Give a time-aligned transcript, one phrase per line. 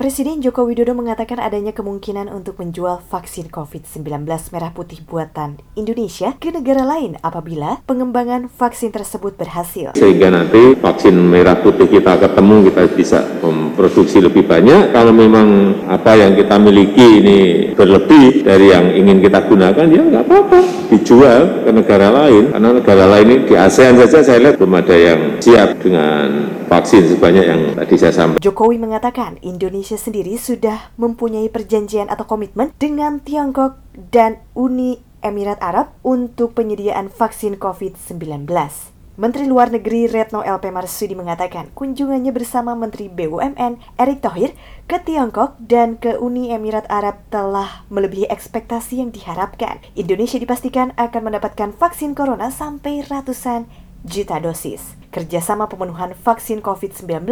[0.00, 6.48] Presiden Joko Widodo mengatakan adanya kemungkinan untuk menjual vaksin COVID-19 merah putih buatan Indonesia ke
[6.48, 9.92] negara lain apabila pengembangan vaksin tersebut berhasil.
[9.92, 13.20] Sehingga nanti vaksin merah putih kita ketemu, kita bisa
[13.80, 14.92] memproduksi lebih banyak.
[14.92, 17.40] Kalau memang apa yang kita miliki ini
[17.72, 20.60] berlebih dari yang ingin kita gunakan, ya nggak apa-apa.
[20.92, 22.52] Dijual ke negara lain.
[22.52, 27.08] Karena negara lain ini di ASEAN saja saya lihat belum ada yang siap dengan vaksin
[27.16, 28.44] sebanyak yang tadi saya sampaikan.
[28.44, 33.80] Jokowi mengatakan Indonesia sendiri sudah mempunyai perjanjian atau komitmen dengan Tiongkok
[34.12, 38.44] dan Uni Emirat Arab untuk penyediaan vaksin COVID-19.
[39.20, 44.56] Menteri Luar Negeri Retno LP Marsudi mengatakan kunjungannya bersama Menteri BUMN Erick Thohir
[44.88, 49.84] ke Tiongkok dan ke Uni Emirat Arab telah melebihi ekspektasi yang diharapkan.
[49.92, 53.68] Indonesia dipastikan akan mendapatkan vaksin corona sampai ratusan
[54.08, 54.96] juta dosis.
[55.12, 57.28] Kerjasama pemenuhan vaksin COVID-19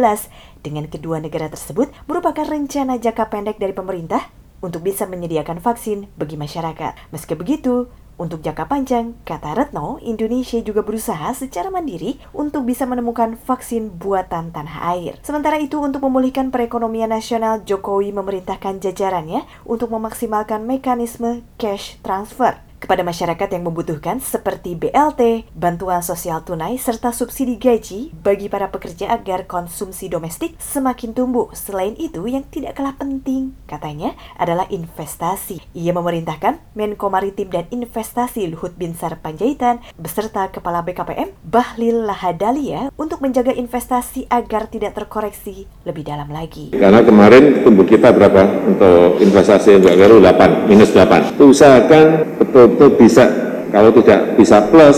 [0.61, 4.29] dengan kedua negara tersebut merupakan rencana jangka pendek dari pemerintah
[4.61, 7.09] untuk bisa menyediakan vaksin bagi masyarakat.
[7.09, 13.39] Meski begitu, untuk jangka panjang, kata Retno, Indonesia juga berusaha secara mandiri untuk bisa menemukan
[13.39, 15.15] vaksin buatan tanah air.
[15.23, 23.03] Sementara itu, untuk memulihkan perekonomian nasional, Jokowi memerintahkan jajarannya untuk memaksimalkan mekanisme cash transfer kepada
[23.03, 29.45] masyarakat yang membutuhkan seperti BLT, bantuan sosial tunai, serta subsidi gaji bagi para pekerja agar
[29.45, 31.51] konsumsi domestik semakin tumbuh.
[31.51, 35.59] Selain itu, yang tidak kalah penting, katanya, adalah investasi.
[35.75, 43.19] Ia memerintahkan Menko Maritim dan Investasi Luhut Binsar Panjaitan beserta Kepala BKPM Bahlil Lahadalia untuk
[43.19, 46.71] menjaga investasi agar tidak terkoreksi lebih dalam lagi.
[46.71, 51.35] Karena kemarin tumbuh kita berapa untuk investasi yang 8, minus 8.
[51.39, 53.25] Usahakan betul betul bisa
[53.69, 54.97] kalau tidak bisa plus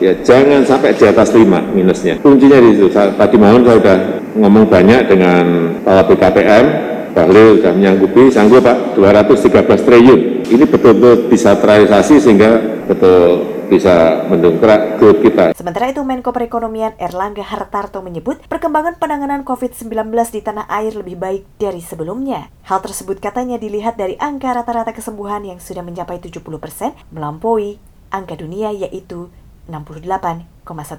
[0.00, 2.18] ya jangan sampai di atas 5 minusnya.
[2.18, 2.88] Kuncinya di situ.
[2.90, 3.98] Tadi malam saya sudah
[4.34, 5.44] ngomong banyak dengan
[5.82, 6.66] kepala BKPM
[7.10, 8.94] Bahlil sudah menyanggupi sanggup Pak?
[8.94, 10.20] 213 triliun.
[10.46, 15.54] Ini betul-betul bisa terrealisasi sehingga betul bisa mendongkrak growth kita.
[15.54, 21.46] Sementara itu Menko Perekonomian Erlangga Hartarto menyebut perkembangan penanganan COVID-19 di tanah air lebih baik
[21.62, 22.50] dari sebelumnya.
[22.66, 27.78] Hal tersebut katanya dilihat dari angka rata-rata kesembuhan yang sudah mencapai 70 persen melampaui
[28.10, 29.30] angka dunia yaitu
[29.70, 30.50] 68,1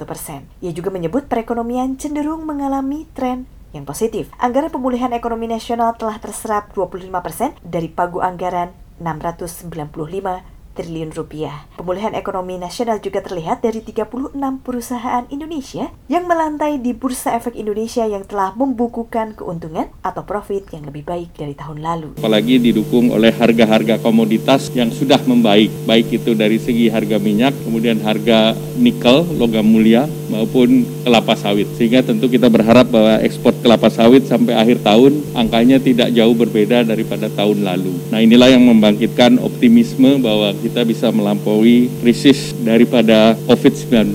[0.08, 0.48] persen.
[0.64, 3.44] Ia juga menyebut perekonomian cenderung mengalami tren
[3.76, 4.32] yang positif.
[4.40, 8.72] Anggaran pemulihan ekonomi nasional telah terserap 25 persen dari pagu anggaran
[9.04, 11.68] 695 triliun rupiah.
[11.76, 18.08] Pemulihan ekonomi nasional juga terlihat dari 36 perusahaan Indonesia yang melantai di Bursa Efek Indonesia
[18.08, 22.10] yang telah membukukan keuntungan atau profit yang lebih baik dari tahun lalu.
[22.20, 28.00] Apalagi didukung oleh harga-harga komoditas yang sudah membaik, baik itu dari segi harga minyak, kemudian
[28.02, 31.68] harga nikel, logam mulia, maupun kelapa sawit.
[31.76, 36.88] Sehingga tentu kita berharap bahwa ekspor kelapa sawit sampai akhir tahun angkanya tidak jauh berbeda
[36.88, 37.92] daripada tahun lalu.
[38.10, 44.14] Nah inilah yang membangkitkan optimisme bahwa kita bisa melampaui krisis daripada COVID-19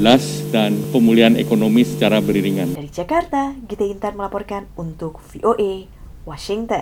[0.55, 2.79] dan pemulihan ekonomi secara beriringan.
[2.79, 5.91] Dari Jakarta, Gita Intan melaporkan untuk VOA
[6.23, 6.75] Washington.